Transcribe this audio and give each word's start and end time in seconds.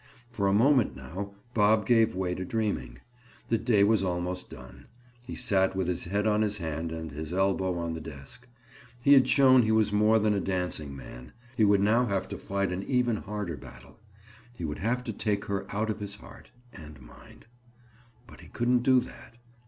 For 0.31 0.47
a 0.47 0.51
moment 0.51 0.95
now 0.95 1.35
Bob 1.53 1.85
gave 1.85 2.15
way 2.15 2.33
to 2.33 2.43
dreaming; 2.43 2.97
the 3.49 3.59
day 3.59 3.83
was 3.83 4.01
almost 4.01 4.49
done. 4.49 4.87
He 5.27 5.35
sat 5.35 5.75
with 5.75 5.87
his 5.87 6.05
head 6.05 6.25
on 6.25 6.41
his 6.41 6.57
hand 6.57 6.91
and 6.91 7.11
his 7.11 7.31
elbow 7.31 7.77
on 7.77 7.93
the 7.93 8.01
desk. 8.01 8.47
He 8.99 9.13
had 9.13 9.29
shown 9.29 9.61
he 9.61 9.71
was 9.71 9.93
more 9.93 10.17
than 10.17 10.33
a 10.33 10.39
dancing 10.39 10.95
man. 10.95 11.33
He 11.55 11.65
would 11.65 11.81
now 11.81 12.07
have 12.07 12.27
to 12.29 12.39
fight 12.39 12.71
an 12.71 12.81
even 12.85 13.17
harder 13.17 13.57
battle. 13.57 13.99
He 14.55 14.65
would 14.65 14.79
have 14.79 15.03
to 15.03 15.13
take 15.13 15.45
her 15.45 15.67
out 15.69 15.91
of 15.91 15.99
his 15.99 16.15
heart 16.15 16.49
and 16.73 16.99
mind. 16.99 17.45
But 18.25 18.39
he 18.39 18.47
couldn't 18.47 18.79
do 18.81 19.01
that. 19.01 19.35